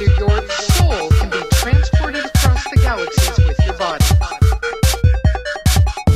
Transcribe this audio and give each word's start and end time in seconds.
whether 0.00 0.18
your 0.18 0.48
soul 0.48 1.10
can 1.10 1.30
be 1.30 1.42
transported 1.50 2.24
across 2.24 2.64
the 2.70 2.76
galaxies 2.80 3.46
with 3.46 3.58
your 3.66 3.76
body. 3.76 4.04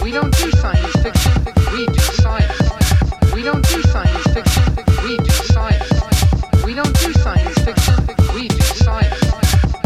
We 0.02 0.10
don't 0.10 0.34
do 0.36 0.50
science 0.52 0.92
fiction, 1.02 1.44
we 1.72 1.86
do 1.86 1.98
science. 1.98 2.58
We 3.34 3.42
don't 3.42 3.66
do 3.68 3.82
science 3.82 4.24
fiction, 4.32 4.64
we 5.04 5.18
do 5.18 5.30
science. 5.30 5.90
We 6.64 6.75
don't 6.75 6.98
do 6.98 7.12
science 7.14 7.58
fiction, 7.58 7.94
we 8.34 8.48
do 8.48 8.61
science. 8.62 9.20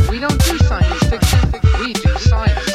We 0.09 0.21
don't 0.21 0.45
do 0.45 0.59
science 0.59 1.03
fiction, 1.05 1.41
we 1.81 1.93
do 1.93 2.19
science. 2.19 2.67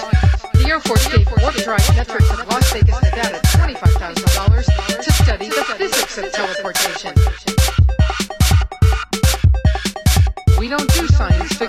The 0.53 0.66
Air 0.67 0.80
Force 0.81 1.08
gave 1.08 1.28
Warp 1.42 1.55
Drive 1.55 1.88
of 2.00 2.48
Las 2.50 2.73
Vegas, 2.73 3.02
Nevada 3.02 3.40
$25,000 3.40 5.03
to 5.03 5.12
study 5.12 5.48
the 5.48 5.64
physics 5.78 6.17
of 6.17 6.31
teleportation. 6.31 7.53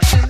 fiction. 0.01 0.24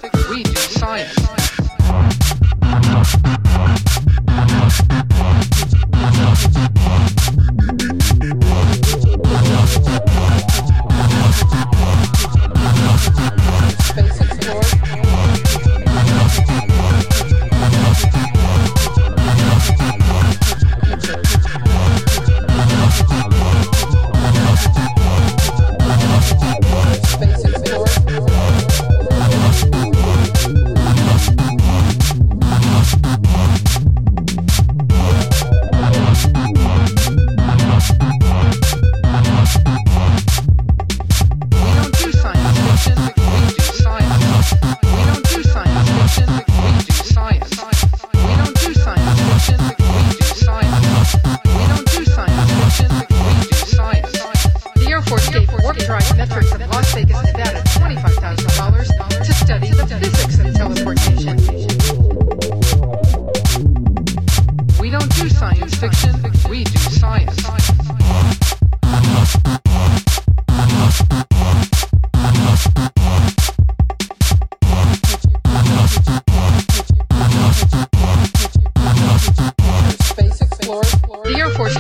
Metrics 56.27 56.53
of 56.53 56.61
Las 56.71 56.95
Vegas, 56.95 57.23
Nevada, 57.23 57.61
$25,000 57.65 59.27
to 59.27 59.33
study 59.35 59.69
the 59.73 59.87
physics 59.87 60.39
of 60.39 60.55
teleportation. 60.55 61.14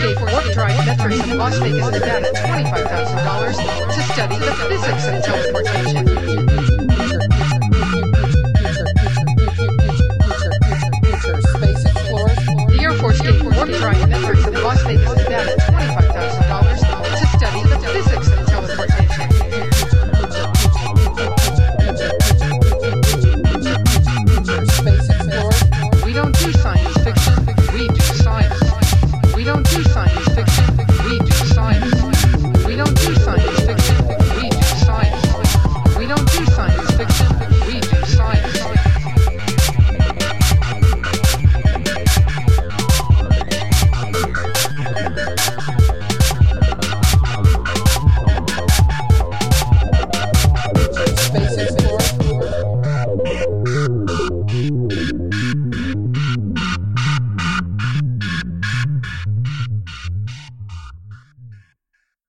pay 0.04 0.14
for 0.14 0.26
one 0.26 0.52
drive 0.52 0.84
veteran 0.84 1.30
in 1.30 1.38
Las 1.38 1.58
Vegas, 1.58 1.90
Nevada, 1.90 2.30
$25,000 2.32 3.94
to 3.94 4.02
study 4.12 4.38
the 4.38 4.52
physics 4.68 5.06
of 5.06 5.24
teleportation. 5.24 6.43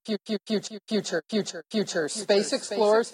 future, 0.06 0.40
future, 0.46 0.80
future, 0.88 1.24
future, 1.28 1.64
future 1.70 2.08
space 2.08 2.54
explorers. 2.54 3.14